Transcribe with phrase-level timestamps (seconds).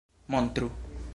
[0.29, 0.67] montru